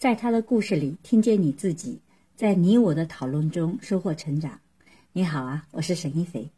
[0.00, 2.00] 在他的故事里听见你自己，
[2.34, 4.58] 在你我的讨论中收获成长。
[5.12, 6.50] 你好啊，我是沈一菲。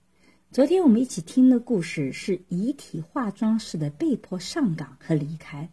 [0.53, 5.69] 昨天我们一起听的故事是遗体化妆师的被迫上岗和离开。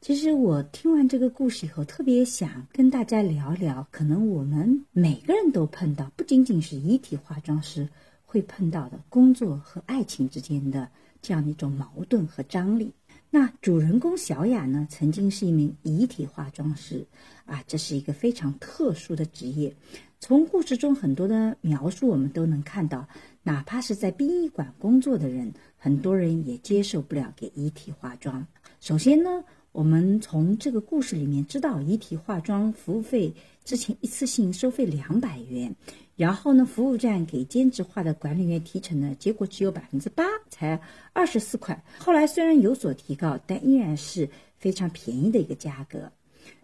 [0.00, 7.86] 其实我听完这个故事以后，特别想跟大家聊聊，可能我们每个人都碰到，不仅仅是遗体化妆师
[8.24, 12.94] 会碰到的工作和爱情之间的这样的一种矛盾和张力。
[13.30, 17.06] 那主人公小雅呢，曾经是一名遗体化妆师，
[17.44, 19.74] 啊，这是一个非常特殊的职业。
[20.18, 23.06] 从故事中很多的描述，我们都能看到，
[23.42, 28.46] 哪怕是在殡仪馆工作的人，很多人也接受不了给遗体化妆。
[28.80, 29.44] 首先呢，
[29.78, 33.32] 我们从这个故事里面知道，遗体化妆服务费
[33.64, 35.72] 之前一次性收费两百元。
[36.16, 40.80] 然后呢，服务站给兼职化的管理员提成呢，结果只有百分之八，才
[41.12, 41.80] 二十四块。
[41.96, 46.10] 后来虽然有所提高，但依然是非常便宜的一个价格。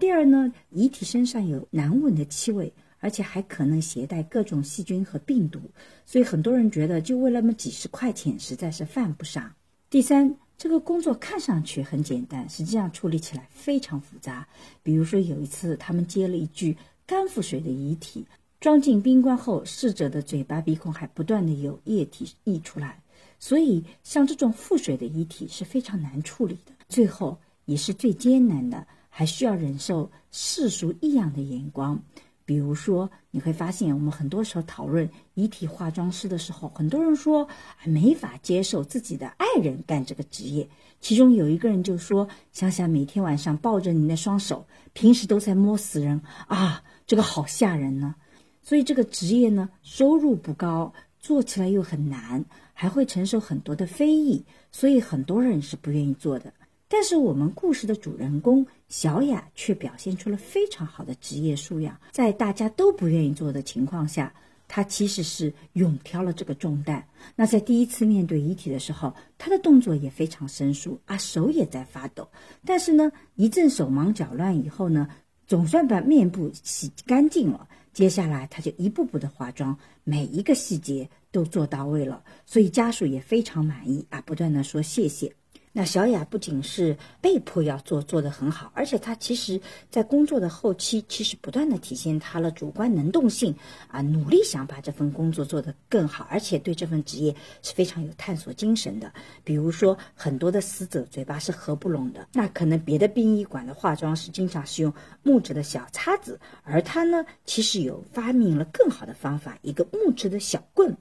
[0.00, 5.60] 第二呢，遗体身上有难闻的气味，而且还可能携带各种细菌和病毒，
[6.04, 9.52] 所以很多人觉得就为了那么几十块钱，实在是犯不上。
[9.88, 14.46] 第三，这个工作看上去很简单，实际上处理起来非常复杂。
[14.82, 18.26] 比如说有一次，他们接了一具肝腹水的遗体。
[18.60, 23.02] 装进冰棺后，逝者的嘴巴、鼻孔还不断的有液体溢出来，
[23.38, 26.72] 所以像这种腹水的遗体是非常难处理的。
[26.88, 32.02] 最后也是最艰难的，还需要忍受世俗异样的眼光。
[32.44, 37.48] 比如说，你会发现我们很多时候讨论遗体化妆师的时候，很多人说
[37.84, 40.68] 没法接受自己的爱人干这个职业。
[41.00, 48.14] 其中有一个人就说：“想想每天晚上抱着你那双手，平时都在摸死人啊，这个好吓人呢。”
[48.62, 56.52] 所以这个职业呢，收入不高，做起来又很难，还会承受很多的非议，所以很多人是不愿意做的。
[56.88, 64.32] 但是我们故事的主人公小雅却表现出了非常好的职业素养，在大家都不愿意做的情况下，
[64.68, 67.04] 她其实是勇挑了这个重担。
[67.34, 72.28] 那在第一次面对遗体的时候，她的动作也非常生疏啊，手也在发抖。
[72.64, 75.08] 但是呢，一阵手忙脚乱以后呢，
[75.46, 77.66] 总算把面部洗干净了。
[77.92, 85.34] 接下来，她就一步步的化妆，每一个细节都做到位了，所以家属也非常满意啊，不断的说谢谢。
[85.76, 93.52] 那小雅不仅是被迫要做，做得很好，而且她其实在工作的后期，其实不断的体现她的主观能动性
[93.88, 99.12] 啊，努力想把这份工作做得更好，而且对这份职业是非常有探索精神的。
[99.42, 110.96] 比如说，很多的死者嘴巴是合不拢的，那可能别的殡仪馆的化妆师经常是用木质的小叉子，而他呢，其实有发明了更好的方法，一个木质的小棍，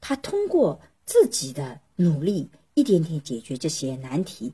[0.00, 2.48] 他通过自己的努力。
[2.74, 4.52] 一点点解决这些难题，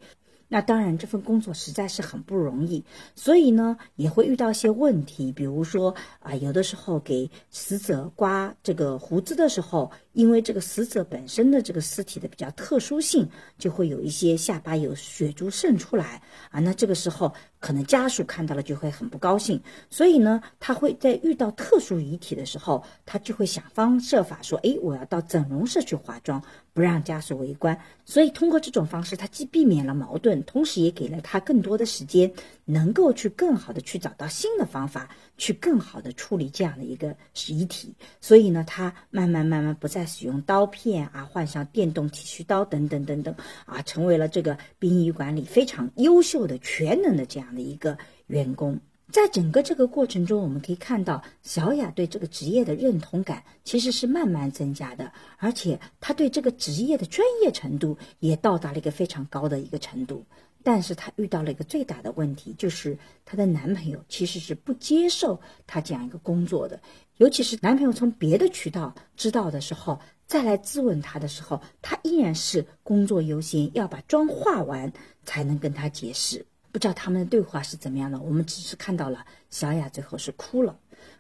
[0.49, 9.91] 那当然这份工作实在是很不容易，所以呢也会遇到一些问题，比如说啊，有的时候给死者刮这个胡子的时候。
[10.13, 16.21] 因为这个死者本身的这个尸体的比较特殊性，就会有一些下巴有血珠渗出来
[16.51, 19.61] 啊，那这个时候可能家属看到了就会很不高兴，
[19.91, 27.79] 所以呢，他会在遇到特殊遗体的时候，他就会想方设法说，哎，我要到整容室去化妆，不让家属围观。
[28.05, 32.33] 所以通过这种方式，他既避免了矛盾，同时也给了他更多的时间，
[32.65, 35.09] 能够去更好的去找到新的方法。
[35.37, 37.17] 去更好的处理这样的一个
[37.47, 43.35] 遗体，所以呢，他慢慢慢慢不再使用刀片啊，换上电动剃须刀等等等等
[43.65, 48.81] 啊，成为了这个殡仪馆里非常优秀的全能的这样的一个员工。
[49.13, 60.25] 在整个这个过程中，我们可以看到小雅对这个职业的认同感其实是慢慢增加的，而且她对这个职业的专业程度也到达了一个非常高的一个程度。
[60.63, 66.81] 但是她遇到了一个最大的问题，就是她的男朋友其实是不接受她这样一个工作的，
[67.17, 74.93] 尤其是男朋友从别的渠道知道的时候，再来质问她的时候，她依然是工作优先，要把妆化完
[75.25, 76.47] 才能跟他解释。
[76.73, 80.79] 不知道他们的对话是怎么样的，我们只是看到了小雅最后是哭了。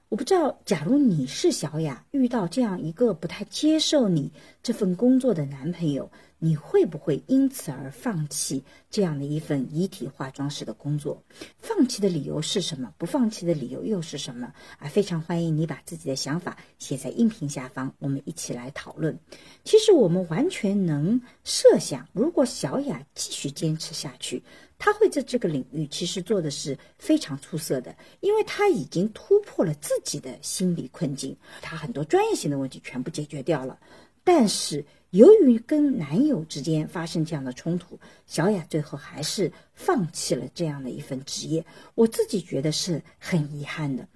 [0.08, 6.10] 我不知道，假如你是小雅，遇到这样一个不太接受你这份工作的男朋友，
[6.40, 11.22] 你会不会因此而放弃这样的一份遗体化妆师的工作？
[11.58, 12.92] 放弃的理由是什么？
[12.98, 14.52] 不放弃的理由又是什么？
[14.80, 19.16] 啊，非常欢迎你把自己的想法写在音频下方，我们一起来讨论。
[19.62, 24.42] 其实我们完全能设想，如果小雅继续坚持下去。
[24.80, 33.78] 他会在这个领域其实做的是非常出色的，因为他已经突破了自己的心理困境，他很多专业性的问题全部解决掉了。
[34.24, 41.64] 但是由于跟男友之间发生这样的冲突，小雅最后还是放弃了这样的一份职业。
[41.94, 44.08] 我自己觉得是很遗憾的。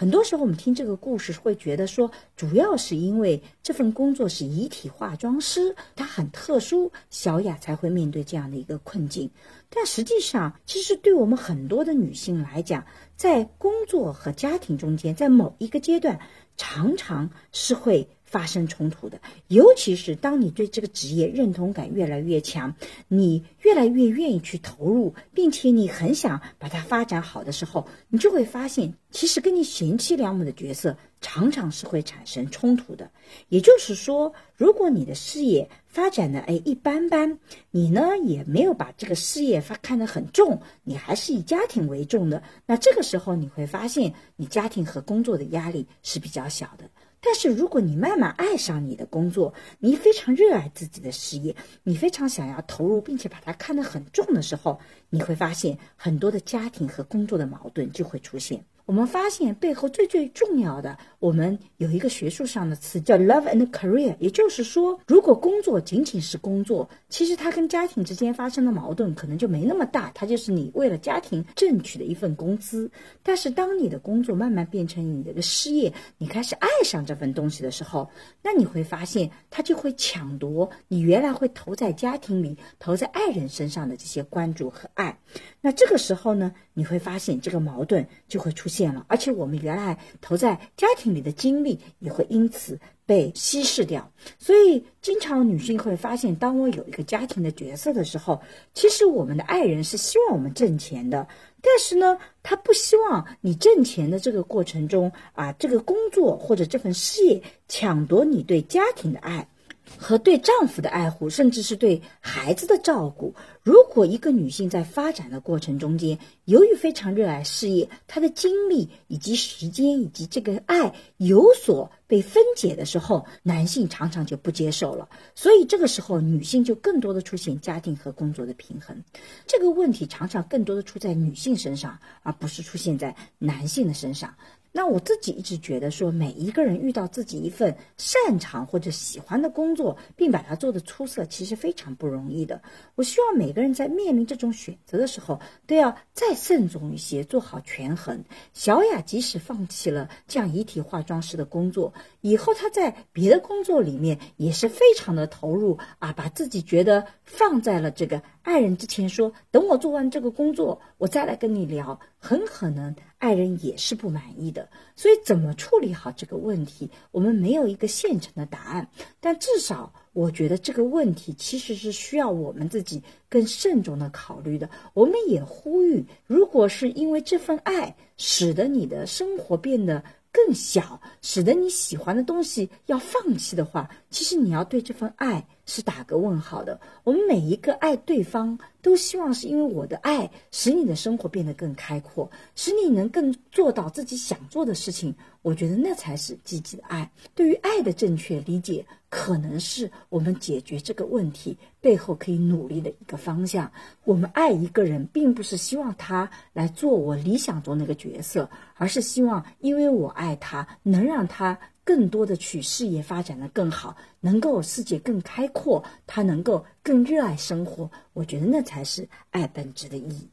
[0.00, 9.28] 很多时候，我们听这个故事会觉得说，主要是因为这份工作是遗体化妆师，它很特殊，小雅才会面对这样的一个困境。
[9.68, 12.86] 但实际上，其实对我们很多的女性来讲，
[13.16, 16.20] 在工作和家庭中间，在某一个阶段，
[16.58, 18.06] 常常是会。
[18.28, 22.74] 发生冲突的，尤其是当你对这个职业认同感越来越强，
[23.08, 33.10] 你越来越愿意去投入，并且你很想把它发展好的时候，你就会发现，其实跟你贤妻良母的角色常常是会产生冲突的。
[33.48, 37.38] 也就是说，如果你的事业发展的哎一般般，
[37.70, 46.90] 你呢也没有把这个事业发看得很重，你还是以家庭为重的，那这个时候你会发现，你家庭和工作的压力是比较小的。
[47.20, 54.78] 但是，如果你慢慢爱上你的工作，你非常热爱自己的事业，你非常想要投入，并且把它看得很重的时候，
[55.10, 58.64] 你会发现很多的家庭和工作的矛盾就会出现。
[58.88, 72.90] 我们发现背后最最重要的，我们有一个学术上的词叫 love and career，也就是说，如果工作仅仅是工作，其实它跟家庭之间发生的矛盾可能就没那么大，它就是你为了家庭挣取的一份工资。
[73.22, 78.08] 但是当你的工作慢慢变成你的个事业，你开始爱上这份东西的时候，
[78.42, 85.18] 那你会发现它就会抢夺你原来会投在家庭里、投在爱人身上的这些关注和爱。
[85.60, 98.40] 那这个时候呢，你会发现这个矛盾就会出现了，而且我们原来投在家庭里的精力也会因此被稀释掉，所以经常女性会发现，当我有一个家庭的角色的时候，
[98.74, 101.26] 其实我们的爱人是希望我们挣钱的，
[101.62, 109.48] 但是呢，他不希望你挣钱的这个过程中啊，这个工作或者这份事业抢夺你对家庭的爱。
[109.96, 113.34] 和对丈夫的爱护，甚至是对孩子的照顾。
[113.62, 125.08] 如果一个女性在发展的过程中间，由于非常热爱事业，她的精力以及时间以及这个爱有所被分解的时候，男性常常就不接受了。
[125.34, 129.04] 所以这个时候，女性就更多的出现家庭和工作的平衡。
[129.46, 134.34] 这个问题常常更多的出在女性身上，而不是出现在男性的身上。
[134.78, 142.62] 那我自己一直觉得说，每一个人遇到自己一份擅长或者喜欢的工作，并把它做得出色，其实非常不容易的。
[142.94, 148.22] 我希望每个人在面临这种选择的时候，都要再慎重一些，做好权衡。
[148.54, 162.00] 小雅即使放弃了这样遗体化妆师的工作，以后她在别的工作里面也是非常的投入啊，把自己觉得放在了这个爱人之前，说等我做完这个工作，我再来跟你聊。
[162.16, 168.88] 很可能爱人也是不满意的，所以怎么处理好这个问题，我们没有一个现成的答案。
[169.20, 174.70] 但至少，我觉得这个问题其实是需要我们自己更慎重的考虑的。
[174.94, 180.02] 我们也呼吁，如果是因为这份爱使得你的生活变得
[180.46, 185.46] 更小，使得你喜欢的东西要放弃的话，其实你要对这份爱。
[185.70, 186.80] 是打个问号的。
[187.04, 195.14] 我们每一个爱对方，都希望是因为我的爱使你的生活变得更开阔，使你能更做到自己想做的事情。
[195.42, 197.12] 我觉得那才是积极的爱。
[197.34, 203.70] 对于爱的正确理解，可能是我们解决这个问题背后可以努力的一个方向。
[204.04, 211.58] 我们爱一个人，并不是希望他来做我理想中那个角色，而是希望因为我爱他，能让他。
[211.84, 220.28] 更多的去事业发展的更好，能够世界更开阔，他能够更热爱生活，我觉得那才是爱本质的意义。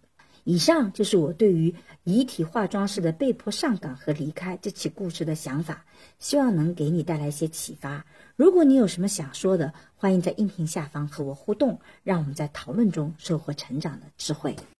[0.45, 1.73] 以上就是我对于
[2.03, 5.83] 遗体化妆师的被迫上岗和离开这起故事的想法，
[6.19, 8.05] 希望能给你带来一些启发。
[8.35, 14.55] 如果你有什么想说的，欢迎在音频下方和我互动，让我们在讨论中收获成长的智慧。